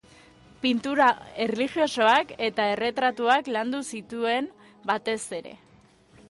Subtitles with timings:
[0.61, 1.09] Pintura
[1.45, 4.49] erlijiosoak eta erretratuak landu zituen,
[4.93, 5.55] batez ere.